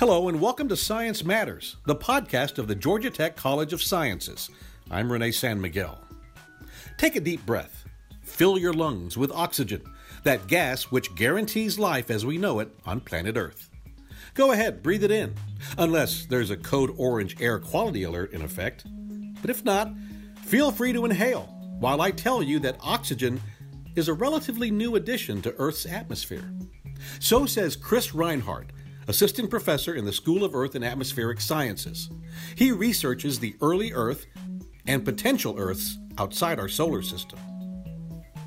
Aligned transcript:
Hello, 0.00 0.30
and 0.30 0.40
welcome 0.40 0.66
to 0.66 0.78
Science 0.78 1.24
Matters, 1.24 1.76
the 1.84 1.94
podcast 1.94 2.56
of 2.56 2.66
the 2.66 2.74
Georgia 2.74 3.10
Tech 3.10 3.36
College 3.36 3.74
of 3.74 3.82
Sciences. 3.82 4.48
I'm 4.90 5.10
Renay 5.10 5.34
San 5.34 5.60
Miguel. 5.60 6.00
Take 6.96 7.16
a 7.16 7.20
deep 7.20 7.44
breath. 7.44 7.84
Fill 8.22 8.56
your 8.56 8.72
lungs 8.72 9.18
with 9.18 9.30
oxygen, 9.30 9.82
that 10.22 10.46
gas 10.46 10.84
which 10.84 11.14
guarantees 11.16 11.78
life 11.78 12.10
as 12.10 12.24
we 12.24 12.38
know 12.38 12.60
it 12.60 12.74
on 12.86 13.00
planet 13.00 13.36
Earth. 13.36 13.68
Go 14.32 14.52
ahead, 14.52 14.82
breathe 14.82 15.04
it 15.04 15.10
in, 15.10 15.34
unless 15.76 16.24
there's 16.24 16.48
a 16.48 16.56
code 16.56 16.94
orange 16.96 17.38
air 17.38 17.58
quality 17.58 18.04
alert 18.04 18.32
in 18.32 18.40
effect. 18.40 18.86
But 19.42 19.50
if 19.50 19.66
not, 19.66 19.92
feel 20.46 20.72
free 20.72 20.94
to 20.94 21.04
inhale 21.04 21.42
while 21.78 22.00
I 22.00 22.10
tell 22.10 22.42
you 22.42 22.58
that 22.60 22.78
oxygen 22.80 23.38
is 23.96 24.08
a 24.08 24.14
relatively 24.14 24.70
new 24.70 24.96
addition 24.96 25.42
to 25.42 25.54
Earth's 25.58 25.84
atmosphere. 25.84 26.50
So 27.18 27.44
says 27.44 27.76
Chris 27.76 28.14
Reinhard, 28.14 28.72
assistant 29.08 29.50
professor 29.50 29.94
in 29.94 30.04
the 30.04 30.12
School 30.12 30.44
of 30.44 30.54
Earth 30.54 30.74
and 30.74 30.84
Atmospheric 30.84 31.40
Sciences. 31.40 32.10
He 32.54 32.72
researches 32.72 33.38
the 33.38 33.56
early 33.60 33.92
Earth 33.92 34.26
and 34.86 35.04
potential 35.04 35.56
Earths 35.58 35.98
outside 36.18 36.58
our 36.58 36.68
solar 36.68 37.02
system. 37.02 37.38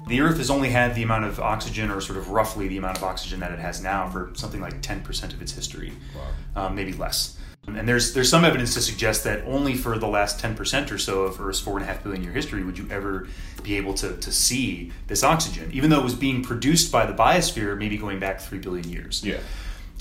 The 0.08 0.22
Earth 0.22 0.38
has 0.38 0.50
only 0.50 0.70
had 0.70 0.96
the 0.96 1.04
amount 1.04 1.26
of 1.26 1.40
oxygen, 1.40 1.90
or 1.90 2.02
sort 2.02 2.18
of 2.18 2.30
roughly 2.30 2.68
the 2.68 2.78
amount 2.78 2.98
of 2.98 3.04
oxygen 3.04 3.40
that 3.40 3.52
it 3.52 3.60
has 3.60 3.82
now, 3.82 4.10
for 4.10 4.32
something 4.34 4.60
like 4.60 4.82
10% 4.82 5.34
of 5.34 5.42
its 5.42 5.54
history, 5.54 5.94
wow. 6.16 6.66
um, 6.66 6.76
maybe 6.76 6.94
less. 6.94 7.38
And 7.66 7.88
there's 7.88 8.14
there's 8.14 8.30
some 8.30 8.44
evidence 8.44 8.74
to 8.74 8.82
suggest 8.82 9.24
that 9.24 9.46
only 9.46 9.76
for 9.76 9.98
the 9.98 10.08
last 10.08 10.44
10% 10.44 10.92
or 10.92 10.98
so 10.98 11.22
of 11.22 11.40
Earth's 11.40 11.62
four 11.62 11.78
and 11.78 11.84
a 11.84 11.88
half 11.88 12.04
billion 12.04 12.22
year 12.22 12.34
history 12.34 12.62
would 12.62 12.78
you 12.78 12.86
ever 12.92 13.28
be 13.64 13.78
able 13.78 13.94
to, 13.96 14.18
to 14.18 14.32
see 14.34 14.92
this 15.08 15.24
oxygen, 15.24 15.72
even 15.72 15.90
though 15.90 16.00
it 16.00 16.04
was 16.04 16.14
being 16.14 16.44
produced 16.44 16.92
by 16.92 17.06
the 17.06 17.14
biosphere 17.14 17.78
maybe 17.78 17.98
going 17.98 18.20
back 18.20 18.42
three 18.42 18.60
billion 18.60 18.90
years. 18.90 19.24
Yeah. 19.24 19.38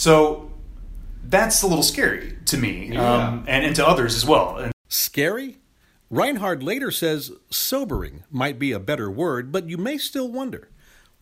So 0.02 0.50
that's 1.22 1.62
a 1.62 1.68
little 1.68 1.84
scary 1.84 2.36
to 2.46 2.56
me 2.56 2.90
yeah. 2.94 3.28
um, 3.28 3.44
and, 3.46 3.64
and 3.64 3.76
to 3.76 3.86
others 3.86 4.16
as 4.16 4.26
well. 4.26 4.56
And 4.56 4.72
scary? 4.88 5.58
Reinhard 6.10 6.60
later 6.60 6.90
says 6.90 7.30
sobering 7.50 8.24
might 8.28 8.58
be 8.58 8.72
a 8.72 8.80
better 8.80 9.08
word, 9.08 9.52
but 9.52 9.68
you 9.68 9.76
may 9.76 9.98
still 9.98 10.28
wonder 10.28 10.70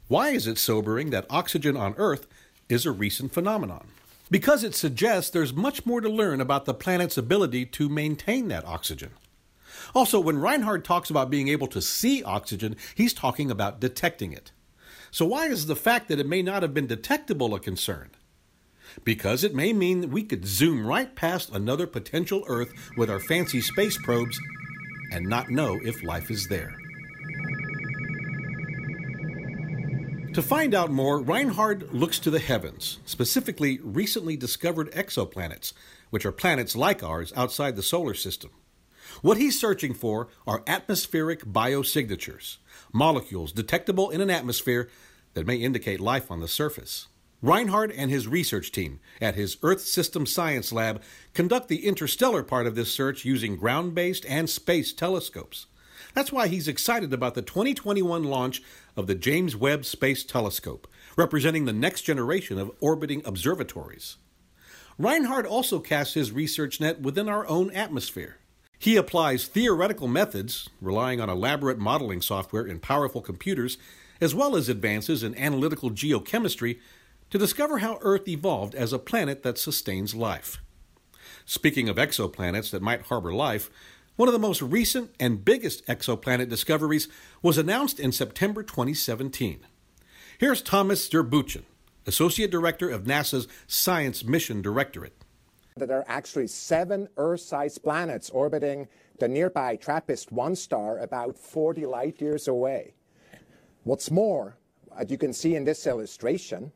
why 0.08 0.30
is 0.30 0.46
it 0.46 0.56
sobering 0.56 1.10
that 1.10 1.26
oxygen 1.28 1.76
on 1.76 1.92
Earth 1.98 2.26
is 2.70 2.86
a 2.86 2.90
recent 2.90 3.34
phenomenon? 3.34 3.86
Because 4.30 4.64
it 4.64 4.74
suggests 4.74 5.28
there's 5.30 5.52
much 5.52 5.84
more 5.84 6.00
to 6.00 6.08
learn 6.08 6.40
about 6.40 6.64
the 6.64 6.72
planet's 6.72 7.18
ability 7.18 7.66
to 7.66 7.90
maintain 7.90 8.48
that 8.48 8.64
oxygen. 8.64 9.10
Also, 9.94 10.18
when 10.18 10.38
Reinhard 10.38 10.86
talks 10.86 11.10
about 11.10 11.28
being 11.28 11.48
able 11.48 11.66
to 11.66 11.82
see 11.82 12.22
oxygen, 12.22 12.76
he's 12.94 13.12
talking 13.12 13.50
about 13.50 13.78
detecting 13.78 14.32
it. 14.32 14.52
So, 15.10 15.26
why 15.26 15.48
is 15.48 15.66
the 15.66 15.76
fact 15.76 16.08
that 16.08 16.18
it 16.18 16.26
may 16.26 16.40
not 16.40 16.62
have 16.62 16.72
been 16.72 16.86
detectable 16.86 17.54
a 17.54 17.60
concern? 17.60 18.12
Because 19.04 19.44
it 19.44 19.54
may 19.54 19.72
mean 19.72 20.00
that 20.00 20.10
we 20.10 20.22
could 20.22 20.46
zoom 20.46 20.86
right 20.86 21.14
past 21.14 21.50
another 21.50 21.86
potential 21.86 22.44
Earth 22.46 22.72
with 22.96 23.10
our 23.10 23.20
fancy 23.20 23.60
space 23.60 23.98
probes 23.98 24.38
and 25.12 25.26
not 25.26 25.50
know 25.50 25.78
if 25.82 26.02
life 26.02 26.30
is 26.30 26.46
there. 26.48 26.76
To 30.34 30.42
find 30.42 30.74
out 30.74 30.92
more, 30.92 31.20
Reinhard 31.20 31.92
looks 31.92 32.20
to 32.20 32.30
the 32.30 32.38
heavens, 32.38 33.00
specifically 33.04 33.80
recently 33.82 34.36
discovered 34.36 34.92
exoplanets, 34.92 35.72
which 36.10 36.24
are 36.24 36.30
planets 36.30 36.76
like 36.76 37.02
ours 37.02 37.32
outside 37.34 37.74
the 37.74 37.82
solar 37.82 38.14
system. 38.14 38.50
What 39.22 39.38
he's 39.38 39.58
searching 39.58 39.92
for 39.92 40.28
are 40.46 40.62
atmospheric 40.68 41.44
biosignatures, 41.44 42.58
molecules 42.92 43.50
detectable 43.50 44.08
in 44.10 44.20
an 44.20 44.30
atmosphere 44.30 44.88
that 45.34 45.48
may 45.48 45.56
indicate 45.56 46.00
life 46.00 46.30
on 46.30 46.38
the 46.38 46.46
surface. 46.48 47.08
Reinhard 47.42 47.90
and 47.92 48.10
his 48.10 48.28
research 48.28 48.70
team 48.70 49.00
at 49.20 49.34
his 49.34 49.56
Earth 49.62 49.80
System 49.80 50.26
Science 50.26 50.72
Lab 50.72 51.02
conduct 51.32 51.68
the 51.68 51.86
interstellar 51.86 52.42
part 52.42 52.66
of 52.66 52.74
this 52.74 52.92
search 52.92 53.24
using 53.24 53.56
ground 53.56 53.94
based 53.94 54.26
and 54.28 54.48
space 54.50 54.92
telescopes. 54.92 55.66
That's 56.12 56.32
why 56.32 56.48
he's 56.48 56.68
excited 56.68 57.12
about 57.14 57.34
the 57.34 57.42
2021 57.42 58.24
launch 58.24 58.62
of 58.94 59.06
the 59.06 59.14
James 59.14 59.56
Webb 59.56 59.86
Space 59.86 60.22
Telescope, 60.22 60.86
representing 61.16 61.64
the 61.64 61.72
next 61.72 62.02
generation 62.02 62.58
of 62.58 62.72
orbiting 62.80 63.22
observatories. 63.24 64.16
Reinhard 64.98 65.46
also 65.46 65.78
casts 65.78 66.14
his 66.14 66.32
research 66.32 66.78
net 66.78 67.00
within 67.00 67.28
our 67.28 67.46
own 67.46 67.70
atmosphere. 67.70 68.36
He 68.78 68.96
applies 68.96 69.46
theoretical 69.46 70.08
methods, 70.08 70.68
relying 70.80 71.20
on 71.20 71.30
elaborate 71.30 71.78
modeling 71.78 72.20
software 72.20 72.64
and 72.64 72.82
powerful 72.82 73.22
computers, 73.22 73.78
as 74.20 74.34
well 74.34 74.56
as 74.56 74.68
advances 74.68 75.22
in 75.22 75.36
analytical 75.36 75.90
geochemistry 75.90 76.78
to 77.30 77.38
discover 77.38 77.78
how 77.78 77.98
Earth 78.02 78.28
evolved 78.28 78.74
as 78.74 78.92
a 78.92 78.98
planet 78.98 79.42
that 79.42 79.58
sustains 79.58 80.14
life. 80.14 80.58
Speaking 81.44 81.88
of 81.88 81.96
exoplanets 81.96 82.70
that 82.70 82.82
might 82.82 83.02
harbor 83.02 83.32
life, 83.32 83.70
one 84.16 84.28
of 84.28 84.32
the 84.32 84.38
most 84.38 84.60
recent 84.60 85.14
and 85.18 85.44
biggest 85.44 85.86
exoplanet 85.86 86.48
discoveries 86.48 87.08
was 87.42 87.56
announced 87.56 87.98
in 87.98 88.12
September 88.12 88.62
2017. 88.62 89.60
Here's 90.38 90.60
Thomas 90.60 91.08
Zurbuchen, 91.08 91.62
Associate 92.06 92.50
Director 92.50 92.90
of 92.90 93.04
NASA's 93.04 93.48
Science 93.66 94.24
Mission 94.24 94.60
Directorate. 94.60 95.16
There 95.76 95.98
are 95.98 96.04
actually 96.08 96.48
seven 96.48 97.08
Earth 97.16 97.40
sized 97.40 97.82
planets 97.82 98.28
orbiting 98.30 98.88
the 99.18 99.28
nearby 99.28 99.76
TRAPPIST 99.76 100.32
1 100.32 100.56
star 100.56 100.98
about 100.98 101.38
40 101.38 101.86
light 101.86 102.20
years 102.20 102.48
away. 102.48 102.94
What's 103.84 104.10
more, 104.10 104.56
as 104.98 105.10
you 105.10 105.16
can 105.16 105.32
see 105.32 105.54
in 105.54 105.64
this 105.64 105.86
illustration, 105.86 106.72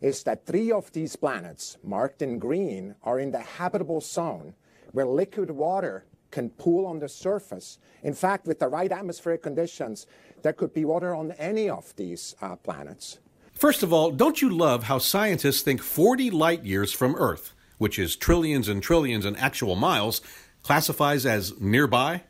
is 0.00 0.22
that 0.22 0.46
three 0.46 0.72
of 0.72 0.90
these 0.92 1.16
planets, 1.16 1.76
marked 1.82 2.22
in 2.22 2.38
green, 2.38 2.94
are 3.02 3.18
in 3.18 3.30
the 3.30 3.40
habitable 3.40 4.00
zone 4.00 4.54
where 4.92 5.06
liquid 5.06 5.50
water 5.50 6.04
can 6.30 6.50
pool 6.50 6.86
on 6.86 6.98
the 6.98 7.08
surface. 7.08 7.78
In 8.02 8.14
fact, 8.14 8.46
with 8.46 8.58
the 8.58 8.68
right 8.68 8.90
atmospheric 8.90 9.42
conditions, 9.42 10.06
there 10.42 10.52
could 10.52 10.72
be 10.72 10.84
water 10.84 11.14
on 11.14 11.32
any 11.32 11.68
of 11.68 11.94
these 11.96 12.34
uh, 12.40 12.56
planets. 12.56 13.18
First 13.52 13.82
of 13.82 13.92
all, 13.92 14.10
don't 14.10 14.40
you 14.40 14.48
love 14.48 14.84
how 14.84 14.98
scientists 14.98 15.60
think 15.60 15.82
40 15.82 16.30
light 16.30 16.64
years 16.64 16.92
from 16.92 17.14
Earth, 17.16 17.52
which 17.78 17.98
is 17.98 18.16
trillions 18.16 18.68
and 18.68 18.82
trillions 18.82 19.26
in 19.26 19.36
actual 19.36 19.76
miles, 19.76 20.22
classifies 20.62 21.26
as 21.26 21.60
nearby? 21.60 22.22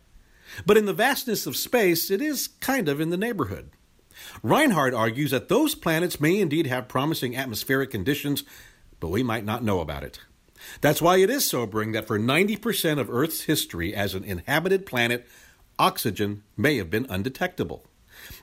But 0.67 0.77
in 0.77 0.87
the 0.87 0.93
vastness 0.93 1.47
of 1.47 1.57
space, 1.57 2.11
it 2.11 2.21
is 2.21 2.49
kind 2.49 2.89
of 2.89 3.01
in 3.01 3.11
the 3.11 3.17
neighborhood. 3.17 3.71
Reinhard 4.43 4.95
argues 4.95 5.31
that 5.31 5.49
those 5.49 5.75
planets 5.75 6.21
may 6.21 6.39
indeed 6.39 6.67
have 6.67 6.89
promising 6.89 7.37
atmospheric 7.37 7.91
conditions, 7.91 8.45
but 8.99 9.09
we 9.09 9.23
might 9.23 9.45
not 9.45 9.65
know 9.65 9.81
about 9.81 10.05
it. 10.05 10.21
That's 10.81 11.03
why 11.03 11.19
it 11.19 11.31
is 11.31 11.45
sobering 11.45 11.93
that 11.93 12.07
for 12.07 12.19
90% 12.19 12.99
of 12.99 13.11
Earth's 13.11 13.43
history 13.43 13.95
as 13.95 14.15
an 14.15 14.25
inhabited 14.25 14.87
planet, 14.87 15.27
oxygen 15.79 16.43
may 16.57 16.77
have 16.77 16.91
been 16.91 17.07
undetectable. 17.09 17.87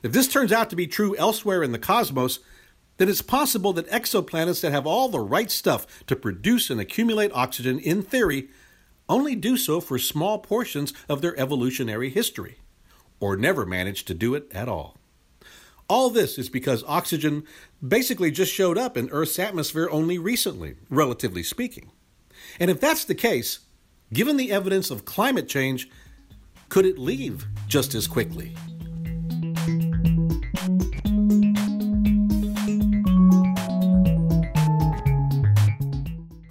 If 0.01 0.11
this 0.11 0.27
turns 0.27 0.51
out 0.51 0.69
to 0.71 0.75
be 0.75 0.87
true 0.87 1.15
elsewhere 1.17 1.61
in 1.61 1.71
the 1.71 1.79
cosmos, 1.79 2.39
then 2.97 3.09
it's 3.09 3.21
possible 3.21 3.73
that 3.73 3.89
exoplanets 3.89 4.61
that 4.61 4.71
have 4.71 4.87
all 4.87 5.07
the 5.07 5.19
right 5.19 5.51
stuff 5.51 5.85
to 6.07 6.15
produce 6.15 6.69
and 6.69 6.81
accumulate 6.81 7.31
oxygen, 7.33 7.79
in 7.79 8.01
theory, 8.01 8.49
only 9.07 9.35
do 9.35 9.55
so 9.55 9.79
for 9.79 9.99
small 9.99 10.39
portions 10.39 10.93
of 11.07 11.21
their 11.21 11.39
evolutionary 11.39 12.09
history, 12.09 12.57
or 13.19 13.37
never 13.37 13.65
manage 13.65 14.03
to 14.05 14.13
do 14.13 14.33
it 14.33 14.51
at 14.51 14.67
all. 14.67 14.96
All 15.89 16.09
this 16.09 16.37
is 16.37 16.49
because 16.49 16.83
oxygen 16.85 17.43
basically 17.85 18.29
just 18.29 18.53
showed 18.53 18.77
up 18.77 18.97
in 18.97 19.09
Earth's 19.09 19.39
atmosphere 19.39 19.87
only 19.89 20.17
recently, 20.17 20.75
relatively 20.89 21.43
speaking. 21.43 21.91
And 22.59 22.69
if 22.69 22.81
that's 22.81 23.05
the 23.05 23.15
case, 23.15 23.59
given 24.11 24.35
the 24.35 24.51
evidence 24.51 24.91
of 24.91 25.05
climate 25.05 25.47
change, 25.47 25.89
could 26.67 26.85
it 26.85 26.97
leave 26.97 27.47
just 27.69 27.95
as 27.95 28.05
quickly? 28.05 28.53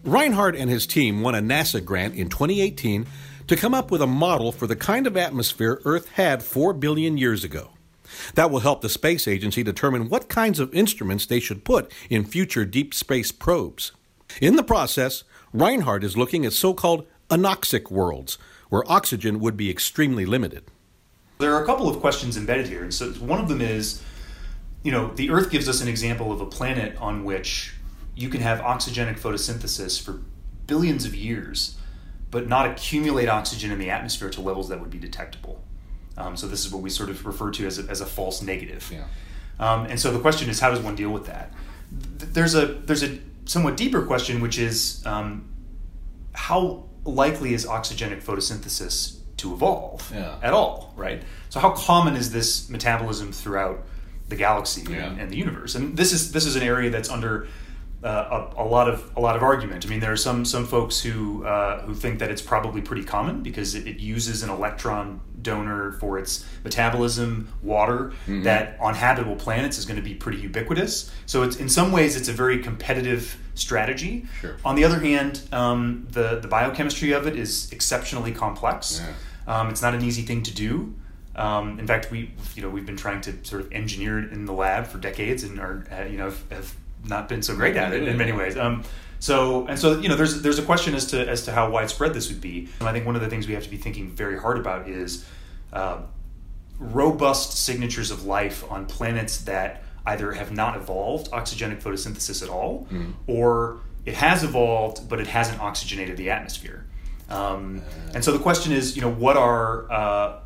Reinhard 0.03 0.57
and 0.57 0.71
his 0.71 0.87
team 0.87 1.21
won 1.21 1.35
a 1.35 1.41
NASA 1.41 1.85
grant 1.85 2.15
in 2.15 2.31
2018 2.31 3.07
to 3.49 3.57
come 3.57 3.75
up 3.75 3.91
with 3.91 4.01
a 4.01 4.07
model 4.07 4.51
for 4.51 4.67
the 4.67 4.77
kind 4.77 5.07
of 5.07 5.15
atmosphere 5.15 5.83
Earth 5.85 6.09
had 6.13 6.43
4 6.43 6.73
billion 6.73 7.19
years 7.19 7.45
ago. 7.45 7.76
That 8.35 8.51
will 8.51 8.61
help 8.61 8.81
the 8.81 8.89
space 8.89 9.27
agency 9.29 9.63
determine 9.63 10.09
what 10.09 10.29
kinds 10.29 10.59
of 10.59 10.75
instruments 10.75 11.27
they 11.27 11.41
should 11.41 11.65
put 11.65 11.93
in 12.11 12.25
future 12.25 12.65
deep 12.65 12.95
space 12.95 13.33
probes. 13.33 13.93
In 14.41 14.57
the 14.57 14.63
process, 14.63 15.25
Reinhard 15.53 16.05
is 16.05 16.17
looking 16.17 16.45
at 16.45 16.53
so 16.53 16.75
called 16.75 17.07
anoxic 17.31 17.91
worlds, 17.91 18.39
where 18.69 18.91
oxygen 18.91 19.41
would 19.41 19.57
be 19.57 19.71
extremely 19.71 20.27
limited. 20.27 20.65
There 21.39 21.55
are 21.55 21.63
a 21.63 21.67
couple 21.67 21.89
of 21.89 22.01
questions 22.01 22.37
embedded 22.37 22.69
here. 22.69 22.83
And 22.83 22.93
so 22.93 23.11
one 23.13 23.41
of 23.41 23.49
them 23.49 23.61
is 23.61 24.03
you 24.87 24.93
know, 24.93 25.09
the 25.17 25.31
Earth 25.31 25.51
gives 25.51 25.69
us 25.69 25.81
an 25.81 25.89
example 25.89 26.31
of 26.31 26.41
a 26.41 26.47
planet 26.47 26.97
on 26.99 27.25
which 27.25 27.75
you 28.15 28.29
can 28.29 28.41
have 28.41 28.61
oxygenic 28.61 29.19
photosynthesis 29.19 30.01
for 30.01 30.21
billions 30.69 31.05
of 31.05 31.13
years, 31.13 31.77
but 32.31 32.49
not 32.49 32.71
accumulate 32.71 33.29
oxygen 33.29 33.73
in 33.73 33.81
the 33.81 33.91
atmosphere 33.91 34.31
to 34.31 34.41
levels 34.41 34.69
that 34.69 34.79
would 34.79 34.91
be 34.91 35.01
detectable. 35.01 35.61
Um, 36.17 36.37
so 36.37 36.47
this 36.49 36.65
is 36.65 36.73
what 36.73 36.83
we 36.83 36.91
sort 36.91 37.11
of 37.11 37.25
refer 37.27 37.51
to 37.53 37.67
as 37.67 37.79
a, 37.79 37.83
as 37.91 38.01
a 38.01 38.07
false 38.07 38.43
negative. 38.43 38.91
Yeah. 38.93 39.05
Um, 39.59 39.87
and 39.87 39.99
so 40.01 40.11
the 40.13 40.21
question 40.21 40.49
is, 40.51 40.61
how 40.61 40.71
does 40.71 40.81
one 40.81 40.95
deal 40.97 41.11
with 41.11 41.27
that? 41.27 41.53
There's 41.93 42.55
a 42.55 42.67
there's 42.67 43.03
a 43.03 43.19
somewhat 43.45 43.77
deeper 43.77 44.03
question, 44.05 44.41
which 44.41 44.59
is, 44.59 45.03
um, 45.07 45.49
how 46.33 46.85
likely 47.05 47.55
is 47.55 47.65
oxygenic 47.67 48.23
photosynthesis 48.23 49.19
to 49.37 49.53
evolve 49.53 50.11
Yeah. 50.15 50.37
at 50.43 50.53
all, 50.53 50.93
right? 50.97 51.23
So 51.49 51.61
how 51.61 51.71
common 51.71 52.17
is 52.17 52.33
this 52.33 52.69
metabolism 52.69 53.33
throughout 53.33 53.85
the 54.29 54.37
galaxy 54.37 54.83
Yeah. 54.91 55.07
and, 55.07 55.21
and 55.21 55.31
the 55.31 55.37
universe? 55.37 55.75
And 55.75 55.97
this 55.97 56.13
is 56.13 56.33
this 56.33 56.47
is 56.47 56.57
an 56.57 56.63
area 56.63 56.91
that's 56.91 57.09
under 57.11 57.47
uh, 58.03 58.51
a, 58.57 58.63
a 58.63 58.67
lot 58.67 58.89
of 58.89 59.11
a 59.17 59.21
lot 59.21 59.37
of 59.37 59.43
argument. 59.43 59.87
I 59.87 59.89
mean, 59.89 60.01
there 60.01 60.13
are 60.13 60.17
some 60.17 60.45
some 60.45 60.67
folks 60.67 61.01
who 61.01 61.45
uh, 61.47 61.83
who 61.83 61.95
think 61.95 62.19
that 62.19 62.31
it's 62.31 62.43
probably 62.43 62.83
pretty 62.83 63.05
common 63.05 63.43
because 63.43 63.75
it, 63.75 63.87
it 63.87 63.99
uses 64.01 64.43
an 64.43 64.51
electron 64.51 65.21
donor 65.51 65.93
for 66.01 66.19
its 66.19 66.45
metabolism, 66.65 67.49
water, 67.63 67.99
Mm-hmm. 68.27 68.43
that 68.43 68.77
on 68.81 68.95
habitable 68.95 69.37
planets 69.37 69.79
is 69.79 69.85
going 69.89 69.97
to 70.03 70.09
be 70.11 70.15
pretty 70.15 70.39
ubiquitous. 70.39 71.11
So 71.27 71.43
it's 71.45 71.57
in 71.57 71.69
some 71.69 71.93
ways 71.93 72.17
it's 72.17 72.29
a 72.29 72.33
very 72.45 72.59
competitive 72.69 73.25
strategy. 73.55 74.27
Sure. 74.41 74.57
On 74.65 74.75
the 74.77 74.85
other 74.85 75.01
hand, 75.01 75.33
um, 75.53 76.07
the 76.11 76.29
the 76.41 76.49
biochemistry 76.49 77.13
of 77.13 77.27
it 77.27 77.37
is 77.37 77.71
exceptionally 77.73 78.33
complex. 78.33 79.01
Um, 79.47 79.69
it's 79.71 79.83
not 79.83 79.95
an 79.95 80.03
easy 80.03 80.23
thing 80.23 80.43
to 80.43 80.53
do. 80.67 80.95
Um, 81.37 81.79
in 81.79 81.87
fact, 81.87 82.11
we 82.11 82.19
you 82.57 82.63
know 82.63 82.71
we've 82.71 82.87
been 82.87 82.97
trying 83.07 83.21
to 83.23 83.33
sort 83.45 83.61
of 83.63 83.73
engineer 83.73 84.19
it 84.19 84.33
in 84.33 84.45
the 84.47 84.53
lab 84.65 84.87
for 84.87 84.99
decades 84.99 85.45
and 85.45 85.59
are 85.61 85.85
uh, 85.93 86.05
you 86.13 86.19
know 86.19 86.25
have, 86.31 86.41
have 86.51 86.75
not 87.05 87.29
been 87.29 87.43
so 87.43 87.55
great 87.55 87.77
at 87.77 87.93
it 87.93 88.03
in 88.09 88.17
many 88.17 88.33
ways. 88.33 88.57
Um, 88.57 88.83
so 89.19 89.67
and 89.67 89.79
so 89.79 89.99
you 90.01 90.09
know 90.09 90.17
there's 90.17 90.43
there's 90.43 90.59
a 90.59 90.63
question 90.63 90.95
as 90.95 91.07
to 91.07 91.29
as 91.29 91.45
to 91.45 91.53
how 91.53 91.71
widespread 91.71 92.15
this 92.15 92.29
would 92.29 92.41
be. 92.41 92.69
And 92.81 92.89
I 92.89 92.93
think 92.93 93.07
one 93.07 93.17
of 93.17 93.23
the 93.23 93.29
things 93.29 93.47
we 93.47 93.55
have 93.55 93.65
to 93.65 93.71
be 93.71 93.77
thinking 93.77 94.11
very 94.11 94.39
hard 94.39 94.59
about 94.59 94.89
is 94.89 95.25
uh, 95.73 96.03
robust 96.79 97.65
signatures 97.65 98.11
of 98.11 98.25
life 98.25 98.65
on 98.71 98.87
planets 98.87 99.39
that 99.43 99.83
either 100.07 100.33
have 100.33 100.53
not 100.53 100.77
evolved 100.77 101.31
oxygenic 101.33 101.83
photosynthesis 101.83 102.43
at 102.43 102.49
all, 102.49 102.87
or 103.27 103.81
it 104.05 104.15
has 104.15 104.45
evolved 104.45 105.09
but 105.09 105.21
it 105.21 105.27
hasn't 105.27 105.61
oxygenated 105.61 106.17
the 106.17 106.31
atmosphere. 106.31 106.87
Um, 107.29 107.83
and 108.15 108.23
so 108.23 108.31
the 108.31 108.39
question 108.39 108.73
is, 108.73 108.95
you 108.95 109.03
know, 109.03 109.11
what 109.11 109.37
are 109.37 109.91
uh, 109.91 110.39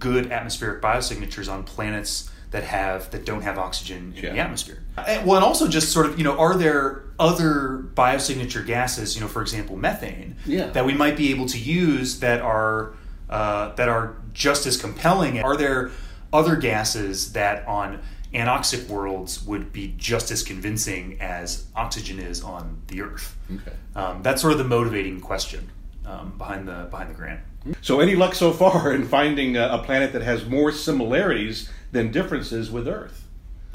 good 0.00 0.32
atmospheric 0.32 0.82
biosignatures 0.82 1.52
on 1.52 1.62
planets 1.62 2.28
that 2.50 2.64
have 2.64 3.10
that 3.12 3.24
don't 3.24 3.42
have 3.42 3.56
oxygen 3.56 4.14
in 4.16 4.34
the 4.34 4.40
atmosphere? 4.40 4.82
And, 4.96 5.26
well, 5.26 5.36
and 5.36 5.44
also 5.44 5.68
just 5.68 5.92
sort 5.92 6.06
of, 6.06 6.18
you 6.18 6.24
know, 6.24 6.36
are 6.38 6.56
there 6.56 7.03
other 7.18 7.84
biosignature 7.94 8.66
gases, 8.66 9.14
you 9.14 9.20
know, 9.20 9.28
for 9.28 9.42
example, 9.42 9.76
methane, 9.76 10.36
Yeah. 10.46 10.66
that 10.70 10.84
we 10.84 10.94
might 10.94 11.16
be 11.16 11.30
able 11.30 11.46
to 11.46 11.58
use 11.58 12.20
that 12.20 12.40
are 12.40 12.92
uh, 13.30 13.74
that 13.76 13.88
are 13.88 14.16
just 14.32 14.66
as 14.66 14.76
compelling? 14.76 15.40
Are 15.40 15.56
there 15.56 15.90
other 16.32 16.56
gases 16.56 17.32
that 17.32 17.66
on 17.66 18.00
anoxic 18.34 18.86
worlds 18.88 19.44
would 19.46 19.72
be 19.72 19.94
just 19.96 20.30
as 20.30 20.42
convincing 20.42 21.16
as 21.20 21.64
oxygen 21.74 22.18
is 22.18 22.42
on 22.42 22.82
the 22.88 23.00
Earth? 23.00 23.34
Okay. 23.52 23.72
Um, 23.96 24.22
that's 24.22 24.42
sort 24.42 24.52
of 24.52 24.58
the 24.58 24.64
motivating 24.64 25.20
question 25.20 25.70
um, 26.04 26.34
behind 26.36 26.68
the 26.68 26.86
behind 26.90 27.10
the 27.10 27.14
grant. 27.14 27.40
So, 27.80 28.00
any 28.00 28.14
luck 28.14 28.34
so 28.34 28.52
far 28.52 28.92
in 28.92 29.06
finding 29.06 29.56
a, 29.56 29.68
a 29.68 29.78
planet 29.78 30.12
that 30.12 30.22
has 30.22 30.44
more 30.44 30.70
similarities 30.70 31.70
than 31.92 32.10
differences 32.12 32.70
with 32.70 32.86
Earth? 32.86 33.23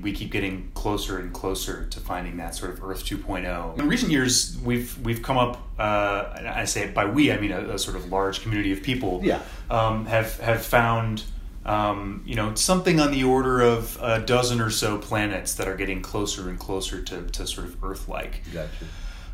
We 0.02 0.14
keep 0.14 0.32
getting 0.32 0.72
closer 0.74 1.20
and 1.20 1.34
closer 1.34 1.86
to 1.86 2.00
finding 2.00 2.38
that 2.38 2.56
sort 2.56 2.72
of 2.72 2.84
Earth 2.84 3.06
2.0. 3.06 3.80
In 3.80 3.88
recent 3.88 4.12
years, 4.12 4.58
we've 4.64 4.98
we've 5.00 5.22
come 5.22 5.38
up. 5.38 5.68
Uh, 5.78 6.52
I 6.54 6.66
say 6.66 6.92
by 6.92 7.06
we, 7.06 7.32
I 7.32 7.40
mean 7.40 7.52
a, 7.52 7.76
a 7.76 7.80
sort 7.80 7.96
of 7.96 8.12
large 8.12 8.42
community 8.42 8.72
of 8.72 8.84
people. 8.84 9.22
Yeah. 9.24 9.42
Um, 9.70 10.06
have 10.06 10.40
have 10.40 10.66
found. 10.66 11.24
Um, 11.66 12.24
you 12.26 12.36
know, 12.36 12.56
something 12.56 13.00
on 13.00 13.12
the 13.12 13.26
order 13.26 13.62
of 13.62 13.96
a 14.02 14.20
dozen 14.20 14.60
or 14.60 14.72
so 14.72 14.98
planets 14.98 15.54
that 15.56 15.68
are 15.68 15.76
getting 15.76 16.02
closer 16.02 16.50
and 16.50 16.58
closer 16.58 17.02
to, 17.04 17.28
to 17.28 17.46
sort 17.46 17.68
of 17.68 17.84
Earth-like. 17.84 18.42
Gotcha. 18.52 18.86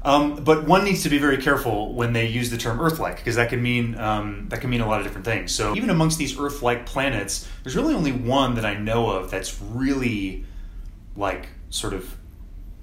Um, 0.05 0.43
but 0.43 0.67
one 0.67 0.83
needs 0.83 1.01
to 1.03 1.09
be 1.09 1.17
very 1.17 1.37
careful 1.37 1.93
when 1.93 2.13
they 2.13 2.27
use 2.27 2.51
the 2.51 2.57
term 2.57 2.79
Earth-like 2.79 3.17
because 3.17 3.37
that 3.37 3.49
can 3.49 3.61
mean 3.61 3.97
um, 3.97 4.47
that 4.49 4.61
can 4.61 4.69
mean 4.69 4.81
a 4.81 4.87
lot 4.87 4.99
of 4.99 5.05
different 5.05 5.25
things. 5.25 5.53
So 5.53 5.75
even 5.75 5.89
amongst 5.89 6.19
these 6.19 6.37
Earth-like 6.37 6.85
planets, 6.85 7.49
there's 7.63 7.75
really 7.75 7.93
only 7.93 8.11
one 8.11 8.55
that 8.55 8.65
I 8.65 8.75
know 8.75 9.09
of 9.09 9.31
that's 9.31 9.59
really 9.61 10.45
like 11.15 11.47
sort 11.69 11.93
of 11.93 12.15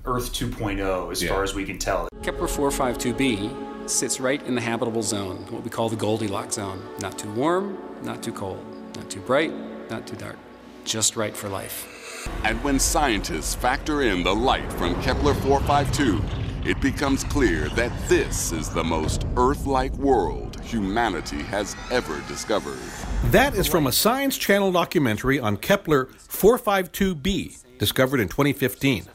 Earth 0.05 0.33
2.0 0.33 1.11
as 1.13 1.23
Yeah. 1.23 1.29
far 1.31 1.43
as 1.43 1.55
we 1.55 1.65
can 1.65 1.79
tell. 1.79 2.09
Kepler 2.23 2.49
452b 2.49 3.51
sits 3.87 4.21
right 4.21 4.45
in 4.47 4.55
the 4.55 4.61
habitable 4.61 5.03
zone, 5.03 5.47
what 5.51 5.63
we 5.63 5.71
call 5.71 5.89
the 5.89 5.97
Goldilocks 5.97 6.55
zone. 6.57 6.83
Not 7.01 7.19
too 7.19 7.31
warm, 7.33 7.79
not 8.03 8.23
too 8.23 8.33
cold, 8.33 8.65
not 8.97 9.09
too 9.11 9.21
bright, 9.21 9.53
not 9.91 10.07
too 10.07 10.17
dark. 10.17 10.37
Just 10.85 11.17
right 11.17 11.37
for 11.37 11.49
life. 11.49 12.29
And 12.45 12.63
when 12.65 12.79
scientists 12.79 13.55
factor 13.55 14.03
in 14.03 14.23
the 14.23 14.35
light 14.35 14.73
from 14.75 15.01
Kepler 15.03 15.35
452, 15.35 16.21
it 16.65 16.81
becomes 16.81 17.25
clear 17.25 17.69
that 17.71 17.91
this 18.09 18.53
is 18.53 18.69
the 18.71 18.85
most 18.85 19.27
Earth 19.37 19.67
like 19.67 19.93
world 19.95 20.61
humanity 20.63 21.43
has 21.43 21.75
ever 21.91 22.21
discovered. 22.29 22.79
That 23.27 23.55
is 23.55 23.67
from 23.67 23.87
a 23.89 23.93
Science 23.93 24.37
Channel 24.39 24.71
documentary 24.73 25.41
on 25.41 25.57
Kepler 25.57 26.07
452b, 26.07 27.65
discovered 27.83 28.21
in 28.21 28.29
2015. 28.29 29.07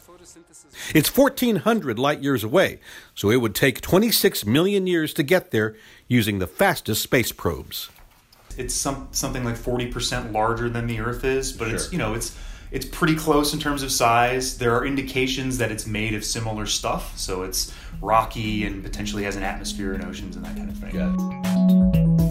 It's 0.93 1.15
1,400 1.15 1.97
light 1.97 2.21
years 2.21 2.43
away, 2.43 2.81
so 3.15 3.29
it 3.29 3.37
would 3.37 3.55
take 3.55 3.79
26 3.79 4.45
million 4.45 4.85
years 4.85 5.13
to 5.13 5.23
get 5.23 5.51
there 5.51 5.77
using 6.09 6.39
the 6.39 6.47
fastest 6.47 7.01
space 7.01 7.31
probes. 7.31 7.89
It's 8.57 8.75
some 8.75 9.07
something 9.11 9.45
like 9.45 9.55
40% 9.55 10.33
larger 10.33 10.67
than 10.67 10.85
the 10.85 10.99
Earth 10.99 11.23
is, 11.23 11.53
but 11.53 11.69
it's 11.69 11.93
you 11.93 11.97
know 11.97 12.13
it's 12.13 12.37
it's 12.69 12.85
pretty 12.85 13.15
close 13.15 13.53
in 13.53 13.59
terms 13.59 13.83
of 13.83 13.91
size. 13.91 14.57
There 14.57 14.75
are 14.75 14.85
indications 14.85 15.57
that 15.59 15.71
it's 15.71 15.87
made 15.87 16.13
of 16.13 16.25
similar 16.25 16.65
stuff, 16.65 17.17
so 17.17 17.43
it's 17.43 17.73
rocky 18.01 18.65
and 18.65 18.83
potentially 18.83 19.23
has 19.23 19.37
an 19.37 19.43
atmosphere 19.43 19.93
and 19.93 20.03
oceans 20.03 20.35
and 20.35 20.43
that 20.43 20.57
kind 20.57 20.69
of 20.69 20.77
thing. 20.77 22.26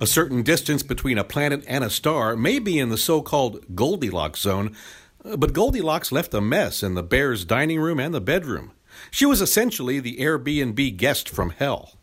A 0.00 0.06
certain 0.06 0.42
distance 0.42 0.84
between 0.84 1.18
a 1.18 1.24
planet 1.24 1.64
and 1.66 1.82
a 1.82 1.90
star 1.90 2.36
may 2.36 2.60
be 2.60 2.78
in 2.78 2.88
the 2.88 2.96
so 2.96 3.20
called 3.20 3.64
Goldilocks 3.74 4.40
zone, 4.40 4.76
uh, 5.24 5.36
but 5.36 5.52
Goldilocks 5.52 6.12
left 6.12 6.32
a 6.34 6.40
mess 6.40 6.84
in 6.84 6.94
the 6.94 7.02
bear's 7.02 7.44
dining 7.44 7.80
room 7.80 7.98
and 7.98 8.14
the 8.14 8.20
bedroom. 8.20 8.70
She 9.10 9.26
was 9.26 9.40
essentially 9.40 9.98
the 9.98 10.18
Airbnb 10.18 10.96
guest 10.96 11.28
from 11.28 11.50
hell. 11.50 11.94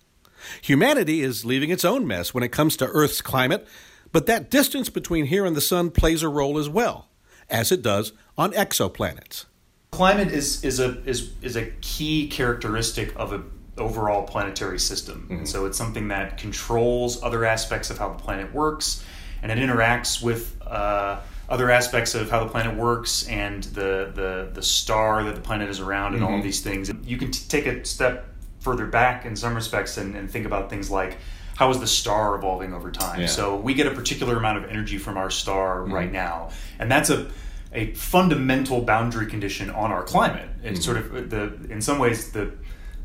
Humanity 0.62 1.22
is 1.22 1.46
leaving 1.46 1.70
its 1.70 1.86
own 1.86 2.06
mess 2.06 2.34
when 2.34 2.44
it 2.44 2.52
comes 2.52 2.76
to 2.78 2.88
Earth's 2.88 3.22
climate, 3.22 3.66
but 4.12 4.26
that 4.26 4.52
distance 4.52 4.90
between 4.90 5.28
here 5.28 5.46
and 5.46 5.56
the 5.56 5.62
sun 5.62 5.90
plays 5.90 6.22
a 6.22 6.28
role 6.30 6.58
as 6.58 6.68
well, 6.68 7.08
as 7.50 7.72
it 7.72 7.82
does 7.82 8.12
on 8.38 8.52
exoplanets. 8.52 9.46
climate 9.92 10.32
is 10.32 10.62
is 10.66 10.82
a 10.82 11.02
is 11.06 11.32
is 11.42 11.56
a 11.56 11.72
key 11.80 12.28
characteristic 12.28 13.14
of 13.16 13.32
a 13.32 13.42
overall 13.78 14.24
planetary 14.24 14.80
system. 14.80 15.28
And 15.30 15.40
mm-hmm. 15.40 15.46
so 15.46 15.66
it's 15.66 15.78
something 15.78 16.08
that 16.10 16.38
controls 16.38 17.22
other 17.22 17.46
aspects 17.46 17.90
of 17.90 17.98
how 17.98 18.10
the 18.10 18.20
planet 18.20 18.54
works 18.54 19.04
and 19.42 19.52
it 19.52 19.58
interacts 19.58 20.24
with 20.24 20.60
uh, 20.66 21.20
other 21.50 21.70
aspects 21.70 22.16
of 22.16 22.30
how 22.30 22.44
the 22.44 22.50
planet 22.50 22.76
works 22.76 23.28
and 23.28 23.64
the 23.64 24.12
the, 24.16 24.50
the 24.54 24.62
star 24.64 25.24
that 25.24 25.36
the 25.36 25.42
planet 25.42 25.70
is 25.70 25.80
around 25.80 26.16
and 26.16 26.24
all 26.24 26.38
of 26.38 26.44
these 26.44 26.62
things. 26.62 26.92
You 27.04 27.18
can 27.18 27.32
t- 27.32 27.46
take 27.48 27.68
a 27.68 27.86
step 27.86 28.28
further 28.60 28.88
back 28.88 29.26
in 29.26 29.36
some 29.36 29.54
respects 29.54 29.98
and, 29.98 30.16
and 30.16 30.30
think 30.30 30.46
about 30.46 30.70
things 30.70 30.90
like 30.90 31.18
how 31.56 31.70
is 31.70 31.80
the 31.80 31.88
star 31.88 32.36
evolving 32.36 32.74
over 32.74 32.92
time? 32.92 33.22
Yeah. 33.22 33.28
so 33.28 33.56
we 33.58 33.74
get 33.74 33.88
a 33.88 33.92
particular 33.92 34.38
amount 34.38 34.64
of 34.64 34.70
energy 34.70 34.98
from 34.98 35.18
our 35.18 35.30
star 35.30 35.82
mm-hmm. 35.82 35.94
right 35.94 36.12
now 36.12 36.50
and 36.80 36.92
that's 36.92 37.10
a 37.10 37.30
a 37.76 37.94
fundamental 37.94 38.82
boundary 38.82 39.28
condition 39.28 39.70
on 39.70 39.92
our 39.92 40.04
climate. 40.04 40.50
It's 40.64 40.84
sort 40.84 40.98
of 40.98 41.14
uh, 41.14 41.22
the 41.22 41.54
in 41.70 41.82
some 41.82 42.00
ways 42.00 42.32
the 42.32 42.52